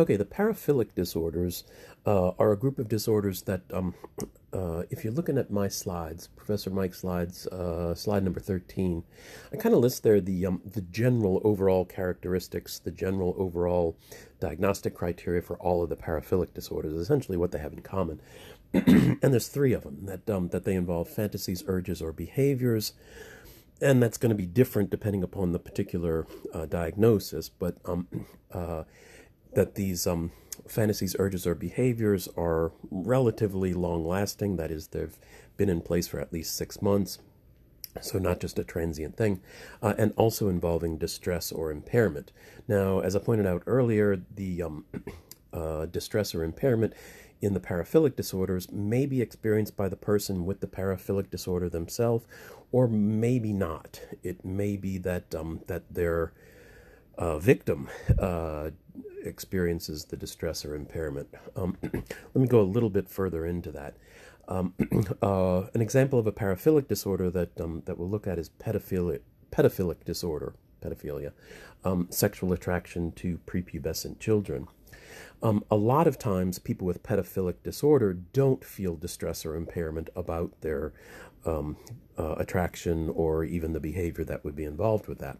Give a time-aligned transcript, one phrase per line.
[0.00, 1.62] Okay, the paraphilic disorders
[2.06, 3.92] uh, are a group of disorders that, um,
[4.54, 9.04] uh, if you're looking at my slides, Professor Mike's slides, uh, slide number 13,
[9.52, 13.94] I kind of list there the, um, the general overall characteristics, the general overall
[14.40, 18.22] diagnostic criteria for all of the paraphilic disorders, essentially what they have in common.
[18.72, 22.94] and there's three of them that, um, that they involve fantasies, urges, or behaviors
[23.82, 27.48] and that's going to be different depending upon the particular uh, diagnosis.
[27.48, 28.06] But um,
[28.52, 28.84] uh,
[29.54, 30.32] that these um,
[30.66, 34.56] fantasies, urges, or behaviors are relatively long lasting.
[34.56, 35.18] That is, they've
[35.56, 37.18] been in place for at least six months.
[38.00, 39.40] So, not just a transient thing,
[39.82, 42.30] uh, and also involving distress or impairment.
[42.68, 44.84] Now, as I pointed out earlier, the um,
[45.52, 46.94] uh, distress or impairment
[47.42, 52.26] in the paraphilic disorders may be experienced by the person with the paraphilic disorder themselves,
[52.70, 54.00] or maybe not.
[54.22, 56.32] It may be that um, that their
[57.18, 58.70] uh, victim uh,
[59.24, 61.28] experiences the distress or impairment.
[61.56, 63.96] Um, let me go a little bit further into that.
[64.48, 64.74] Um,
[65.22, 69.20] uh, an example of a paraphilic disorder that um, that we'll look at is pedophilic
[69.52, 71.32] pedophilic disorder, pedophilia,
[71.84, 74.68] um, sexual attraction to prepubescent children.
[75.42, 80.60] Um, a lot of times, people with pedophilic disorder don't feel distress or impairment about
[80.60, 80.92] their
[81.46, 81.76] um,
[82.18, 85.38] uh, attraction or even the behavior that would be involved with that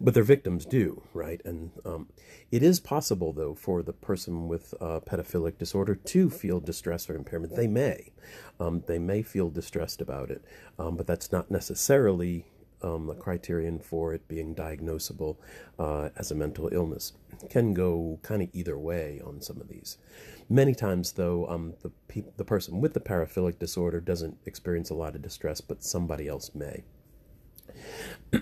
[0.00, 1.40] but their victims do, right?
[1.44, 2.08] And um,
[2.50, 7.14] it is possible, though, for the person with uh, pedophilic disorder to feel distress or
[7.14, 7.56] impairment.
[7.56, 8.12] They may,
[8.60, 10.44] um, they may feel distressed about it,
[10.78, 12.46] um, but that's not necessarily
[12.82, 15.36] um, a criterion for it being diagnosable
[15.78, 17.12] uh, as a mental illness.
[17.42, 19.98] It can go kind of either way on some of these.
[20.48, 24.94] Many times, though, um, the pe- the person with the paraphilic disorder doesn't experience a
[24.94, 26.84] lot of distress, but somebody else may.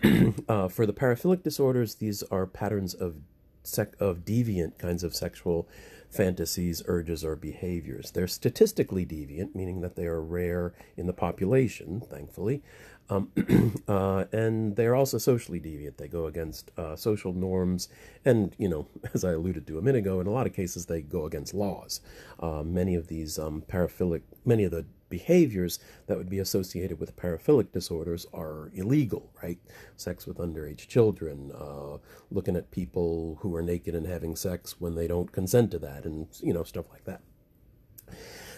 [0.48, 3.16] uh, for the paraphilic disorders, these are patterns of
[3.62, 5.68] sec- of deviant kinds of sexual
[6.10, 8.12] fantasies, urges, or behaviors.
[8.12, 12.62] They're statistically deviant, meaning that they are rare in the population, thankfully,
[13.10, 13.30] um,
[13.88, 15.96] uh, and they're also socially deviant.
[15.96, 17.88] They go against uh, social norms,
[18.24, 20.86] and you know, as I alluded to a minute ago, in a lot of cases
[20.86, 22.00] they go against laws.
[22.40, 24.86] Uh, many of these um, paraphilic, many of the
[25.18, 29.60] behaviors that would be associated with paraphilic disorders are illegal, right?
[29.96, 31.98] Sex with underage children, uh,
[32.32, 36.04] looking at people who are naked and having sex when they don't consent to that,
[36.04, 37.20] and you know, stuff like that.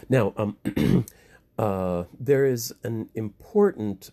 [0.08, 0.56] Now, um,
[1.58, 4.12] uh, there is an important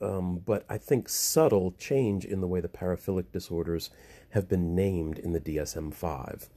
[0.00, 3.90] um, but I think subtle change in the way the paraphilic disorders
[4.30, 6.48] have been named in the DSM 5.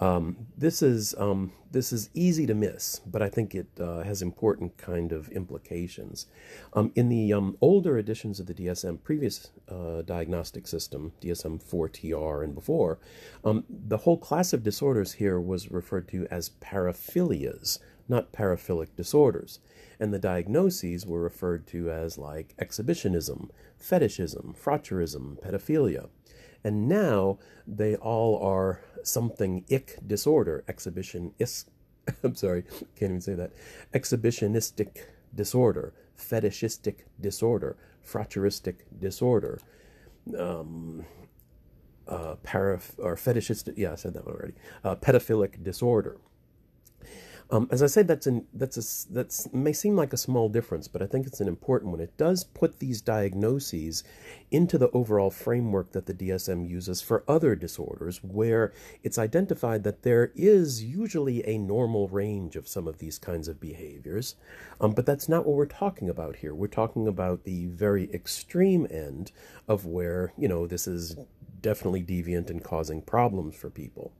[0.00, 4.22] Um, this is um, this is easy to miss, but I think it uh, has
[4.22, 6.26] important kind of implications.
[6.72, 12.44] Um, in the um, older editions of the DSM, previous uh, diagnostic system, DSM 4TR
[12.44, 12.98] and before,
[13.44, 19.60] um, the whole class of disorders here was referred to as paraphilias, not paraphilic disorders
[20.00, 26.08] and the diagnoses were referred to as like exhibitionism, fetishism, frotteurism, pedophilia.
[26.64, 31.66] And now they all are something ick disorder, exhibition is
[32.24, 32.64] I'm sorry,
[32.96, 33.52] can't even say that.
[33.92, 35.04] Exhibitionistic
[35.34, 39.60] disorder, fetishistic disorder, frotteuristic disorder,
[40.38, 41.04] um,
[42.06, 42.36] uh,
[42.98, 44.54] or fetishistic, yeah, I said that already,
[44.84, 46.16] uh, pedophilic disorder.
[47.50, 50.86] Um, as I said, that's an that's a that's may seem like a small difference,
[50.86, 52.00] but I think it's an important one.
[52.00, 54.04] It does put these diagnoses
[54.50, 60.02] into the overall framework that the DSM uses for other disorders, where it's identified that
[60.02, 64.36] there is usually a normal range of some of these kinds of behaviors,
[64.78, 66.54] um, but that's not what we're talking about here.
[66.54, 69.32] We're talking about the very extreme end
[69.66, 71.16] of where you know this is
[71.62, 74.12] definitely deviant and causing problems for people.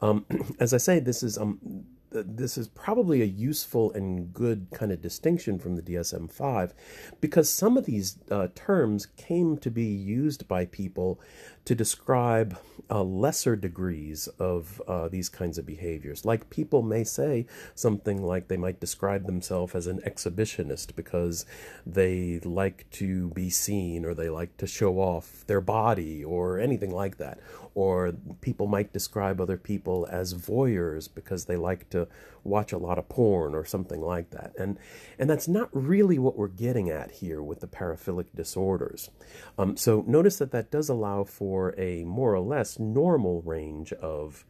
[0.00, 0.26] Um,
[0.60, 1.84] as I say, this is um,
[2.24, 6.74] this is probably a useful and good kind of distinction from the DSM 5
[7.20, 11.20] because some of these uh, terms came to be used by people
[11.66, 12.56] to describe
[12.88, 16.24] uh, lesser degrees of uh, these kinds of behaviors.
[16.24, 21.44] Like people may say something like they might describe themselves as an exhibitionist because
[21.84, 26.92] they like to be seen or they like to show off their body or anything
[26.92, 27.40] like that.
[27.74, 32.06] Or people might describe other people as voyeurs because they like to
[32.46, 34.52] watch a lot of porn or something like that.
[34.58, 34.78] And,
[35.18, 39.10] and that's not really what we're getting at here with the paraphilic disorders.
[39.58, 44.44] Um, so notice that that does allow for a more or less normal range of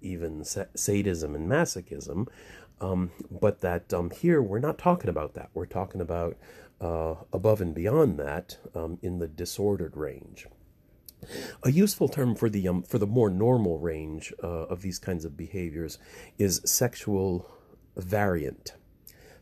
[0.00, 2.28] even sadism and masochism.
[2.80, 5.50] Um, but that um, here we're not talking about that.
[5.52, 6.36] We're talking about
[6.80, 10.46] uh, above and beyond that um, in the disordered range.
[11.62, 15.24] A useful term for the um, for the more normal range uh, of these kinds
[15.24, 15.98] of behaviors
[16.38, 17.50] is sexual
[17.96, 18.74] variant.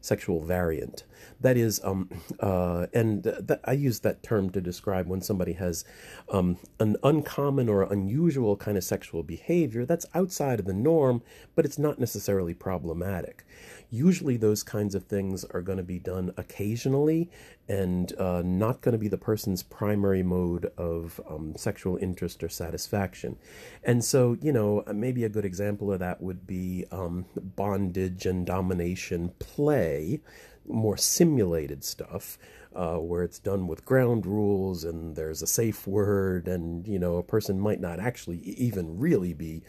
[0.01, 1.05] Sexual variant.
[1.41, 2.09] That is, um,
[2.41, 5.85] uh, and that, I use that term to describe when somebody has
[6.31, 11.23] um, an uncommon or unusual kind of sexual behavior that's outside of the norm,
[11.55, 13.45] but it's not necessarily problematic.
[13.91, 17.31] Usually, those kinds of things are going to be done occasionally
[17.69, 22.49] and uh, not going to be the person's primary mode of um, sexual interest or
[22.49, 23.37] satisfaction.
[23.85, 28.47] And so, you know, maybe a good example of that would be um, bondage and
[28.47, 30.21] domination play
[30.69, 32.39] more simulated stuff
[32.75, 37.17] uh, where it's done with ground rules and there's a safe word and you know
[37.17, 39.63] a person might not actually even really be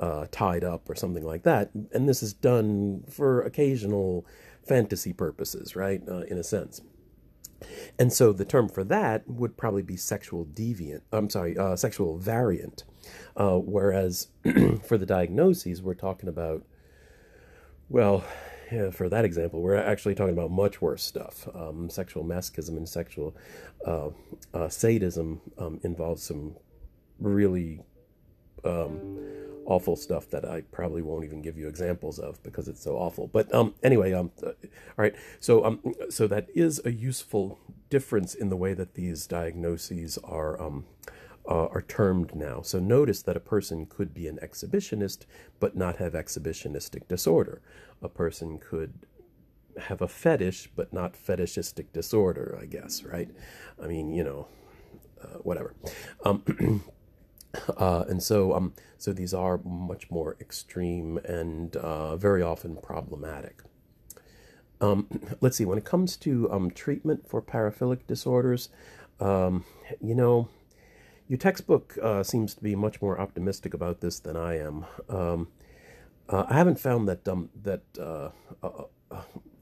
[0.00, 1.70] uh, tied up or something like that.
[1.92, 4.26] And this is done for occasional
[4.66, 6.02] fantasy purposes, right?
[6.08, 6.80] Uh, in a sense.
[7.98, 11.02] And so the term for that would probably be sexual deviant.
[11.12, 12.84] I'm sorry, uh, sexual variant.
[13.36, 14.28] Uh, whereas
[14.82, 16.64] for the diagnoses, we're talking about,
[17.90, 18.24] well,
[18.92, 21.48] for that example, we're actually talking about much worse stuff.
[21.54, 23.36] Um, sexual masochism and sexual
[23.86, 24.10] uh,
[24.54, 26.56] uh, sadism um, involves some
[27.18, 27.80] really
[28.64, 29.18] um,
[29.66, 33.28] awful stuff that I probably won't even give you examples of because it's so awful.
[33.28, 34.54] But um, anyway, um, uh, all
[34.96, 35.14] right.
[35.38, 37.58] So um, so that is a useful
[37.88, 40.86] difference in the way that these diagnoses are um,
[41.48, 42.62] uh, are termed now.
[42.62, 45.26] So notice that a person could be an exhibitionist
[45.58, 47.60] but not have exhibitionistic disorder.
[48.02, 49.06] A person could
[49.78, 52.58] have a fetish but not fetishistic disorder.
[52.60, 53.30] I guess right.
[53.82, 54.48] I mean, you know,
[55.22, 55.74] uh, whatever.
[56.24, 56.82] Um,
[57.76, 63.62] Uh, and so, um, so these are much more extreme and uh, very often problematic.
[64.80, 65.08] Um,
[65.40, 65.64] let's see.
[65.64, 68.68] When it comes to um, treatment for paraphilic disorders,
[69.18, 69.64] um,
[70.00, 70.48] you know,
[71.30, 74.84] your textbook uh, seems to be much more optimistic about this than I am.
[75.08, 75.46] Um,
[76.28, 78.30] uh, I haven't found that um, that uh,
[78.64, 78.84] uh,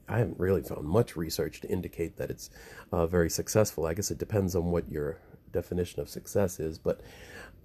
[0.07, 2.49] I haven't really found much research to indicate that it's
[2.91, 3.85] very successful.
[3.85, 5.19] I guess it depends on what your
[5.51, 7.01] definition of success is, but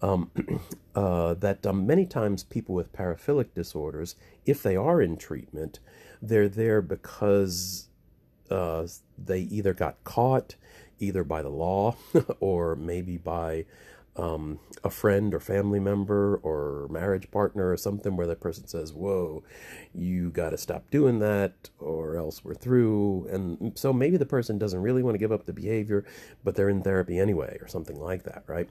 [0.03, 0.31] um,
[0.95, 5.81] uh, that um, many times people with paraphilic disorders, if they are in treatment,
[6.21, 7.89] they're there because
[8.51, 8.87] uh,
[9.17, 10.56] they either got caught,
[10.99, 11.96] either by the law
[12.41, 13.64] or maybe by
[14.17, 18.93] um, a friend or family member or marriage partner or something where the person says,
[18.93, 19.43] Whoa,
[19.93, 23.26] you got to stop doing that or else we're through.
[23.31, 26.05] And so maybe the person doesn't really want to give up the behavior,
[26.44, 28.69] but they're in therapy anyway or something like that, right?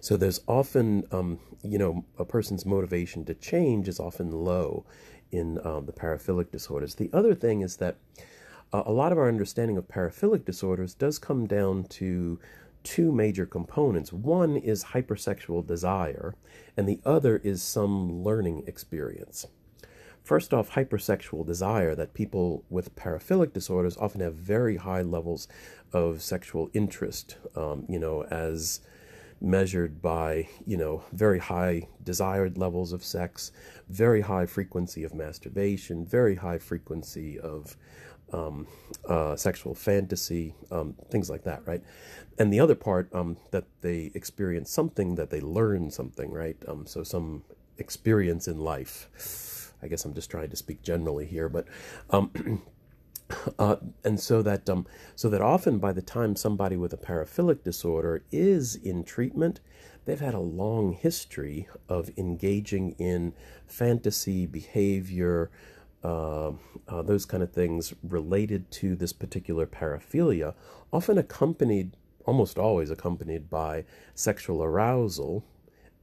[0.00, 4.84] So there's often, um, you know, a person's motivation to change is often low
[5.30, 6.94] in um, the paraphilic disorders.
[6.94, 7.96] The other thing is that
[8.72, 12.38] uh, a lot of our understanding of paraphilic disorders does come down to
[12.82, 14.12] two major components.
[14.12, 16.34] One is hypersexual desire,
[16.76, 19.46] and the other is some learning experience.
[20.22, 25.48] First off, hypersexual desire, that people with paraphilic disorders often have very high levels
[25.92, 28.80] of sexual interest, um, you know, as
[29.40, 33.52] measured by, you know, very high desired levels of sex,
[33.88, 37.76] very high frequency of masturbation, very high frequency of
[38.32, 38.66] um,
[39.08, 41.82] uh, sexual fantasy, um, things like that, right?
[42.38, 46.56] And the other part, um, that they experience something, that they learn something, right?
[46.66, 47.42] Um, so some
[47.78, 49.72] experience in life.
[49.82, 51.66] I guess I'm just trying to speak generally here, but
[52.10, 52.62] um,
[53.58, 57.62] Uh, and so that um, so that often by the time somebody with a paraphilic
[57.62, 59.60] disorder is in treatment,
[60.04, 63.34] they've had a long history of engaging in
[63.66, 65.50] fantasy behavior,
[66.04, 66.52] uh,
[66.86, 70.54] uh, those kind of things related to this particular paraphilia,
[70.92, 75.44] often accompanied, almost always accompanied by sexual arousal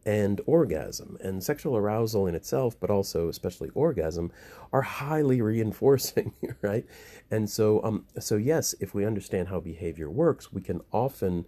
[0.05, 1.17] and orgasm.
[1.21, 4.31] And sexual arousal in itself, but also especially orgasm,
[4.71, 6.85] are highly reinforcing, right?
[7.31, 11.45] And so, um, so yes, if we understand how behavior works, we can often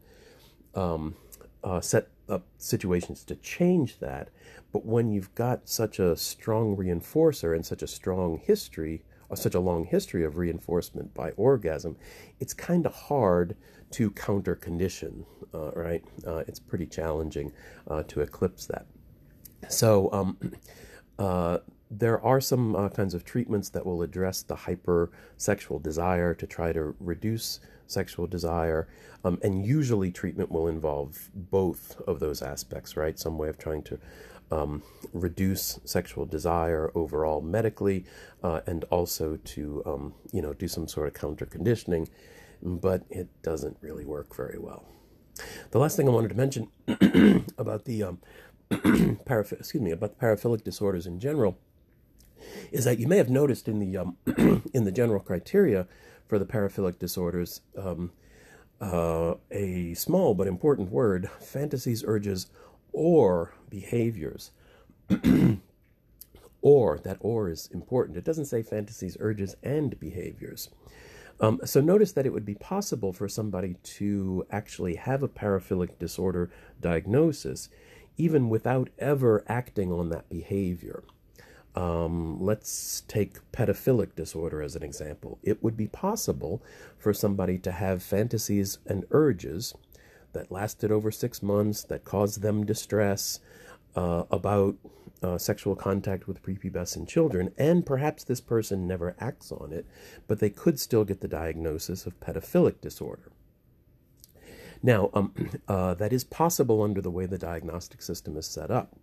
[0.74, 1.16] um,
[1.64, 4.30] uh, set up situations to change that.
[4.72, 9.36] But when you've got such a strong reinforcer and such a strong history, or uh,
[9.36, 11.96] such a long history of reinforcement by orgasm,
[12.40, 13.56] it's kind of hard
[13.92, 16.04] to counter condition, uh, right?
[16.26, 17.52] Uh, it's pretty challenging
[17.90, 18.86] uh, to eclipse that.
[19.70, 20.38] So, um,
[21.20, 21.60] uh,
[21.90, 26.74] there are some uh, kinds of treatments that will address the hypersexual desire to try
[26.74, 28.88] to reduce sexual desire.
[29.24, 33.18] Um, and usually, treatment will involve both of those aspects, right?
[33.18, 34.00] Some way of trying to
[34.52, 34.84] um,
[35.14, 38.06] reduce sexual desire overall medically,
[38.44, 42.08] uh, and also to, um, you know, do some sort of counter conditioning
[42.62, 44.86] but it doesn't really work very well.
[45.72, 46.68] The last thing I wanted to mention
[47.58, 48.20] about the um,
[49.26, 51.58] paraph- excuse me about the paraphilic disorders in general
[52.72, 54.18] is that you may have noticed in the um,
[54.74, 55.88] in the general criteria
[56.28, 58.12] for the paraphilic disorders um,
[58.80, 62.48] uh, a small but important word: fantasies, urges,
[62.92, 64.52] or behaviors.
[66.62, 68.18] or that or is important.
[68.18, 70.70] It doesn't say fantasies, urges, and behaviors.
[71.40, 76.00] Um, so notice that it would be possible for somebody to actually have a paraphilic
[76.00, 76.50] disorder
[76.82, 77.70] diagnosis
[78.18, 81.04] even without ever acting on that behavior.
[81.76, 85.38] Um, let's take pedophilic disorder as an example.
[85.44, 86.64] It would be possible
[86.98, 89.76] for somebody to have fantasies and urges
[90.34, 93.40] that lasted over six months, that caused them distress
[93.96, 94.76] uh, about
[95.22, 99.86] uh, sexual contact with prepubescent children, and perhaps this person never acts on it,
[100.28, 103.32] but they could still get the diagnosis of pedophilic disorder.
[104.82, 105.34] Now, um,
[105.68, 108.96] uh, that is possible under the way the diagnostic system is set up.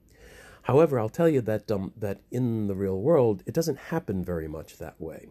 [0.62, 4.48] However, I'll tell you that um, that in the real world, it doesn't happen very
[4.48, 5.28] much that way.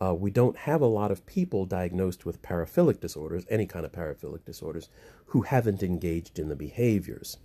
[0.00, 3.92] Uh, we don't have a lot of people diagnosed with paraphilic disorders, any kind of
[3.92, 4.88] paraphilic disorders,
[5.26, 7.38] who haven't engaged in the behaviors.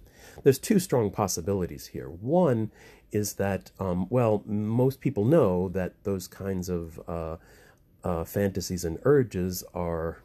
[0.43, 2.07] There's two strong possibilities here.
[2.07, 2.71] One
[3.11, 7.37] is that, um, well, most people know that those kinds of uh,
[8.03, 10.19] uh, fantasies and urges are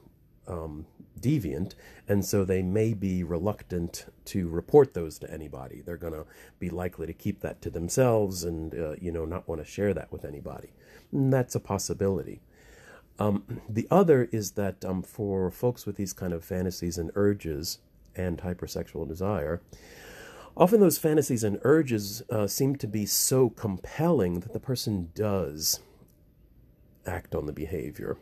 [0.46, 0.86] um,
[1.18, 1.74] deviant,
[2.06, 5.82] and so they may be reluctant to report those to anybody.
[5.84, 6.26] They're going to
[6.58, 9.92] be likely to keep that to themselves and, uh, you know, not want to share
[9.94, 10.72] that with anybody.
[11.12, 12.40] And that's a possibility.
[13.18, 17.78] Um, the other is that um, for folks with these kind of fantasies and urges
[18.14, 19.60] and hypersexual desire,
[20.56, 25.80] often those fantasies and urges uh, seem to be so compelling that the person does
[27.08, 28.16] act on the behavior.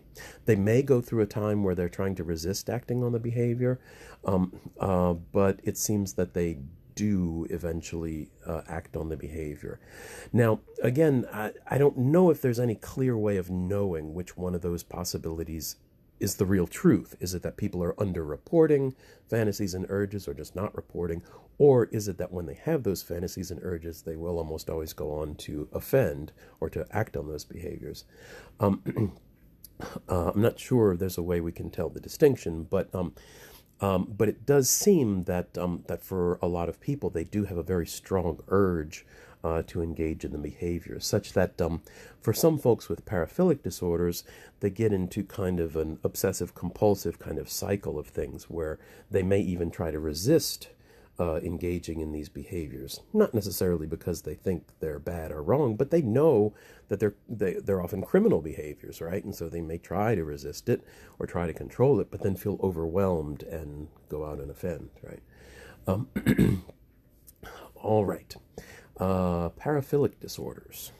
[0.46, 3.80] They may go through a time where they're trying to resist acting on the behavior,
[4.24, 6.58] um, uh, but it seems that they
[6.94, 9.78] do eventually uh, act on the behavior.
[10.32, 14.54] Now, again, I, I don't know if there's any clear way of knowing which one
[14.54, 15.76] of those possibilities
[16.18, 17.14] is the real truth?
[17.20, 18.94] Is it that people are underreporting
[19.28, 21.22] fantasies and urges or just not reporting?
[21.58, 24.92] Or is it that when they have those fantasies and urges, they will almost always
[24.92, 28.04] go on to offend or to act on those behaviors?
[28.60, 29.12] Um,
[30.08, 33.14] uh, I'm not sure there's a way we can tell the distinction, but um,
[33.80, 37.44] um, but it does seem that um, that for a lot of people, they do
[37.44, 39.04] have a very strong urge
[39.44, 41.82] uh, to engage in the behavior, such that um,
[42.20, 44.24] for some folks with paraphilic disorders,
[44.60, 48.78] they get into kind of an obsessive compulsive kind of cycle of things where
[49.10, 50.68] they may even try to resist
[51.18, 53.00] uh, engaging in these behaviors.
[53.12, 56.54] Not necessarily because they think they're bad or wrong, but they know
[56.88, 59.24] that they're they, they're often criminal behaviors, right?
[59.24, 60.82] And so they may try to resist it
[61.18, 65.22] or try to control it, but then feel overwhelmed and go out and offend, right?
[65.86, 66.08] Um,
[67.76, 68.34] all right.
[68.98, 70.92] Uh, paraphilic disorders.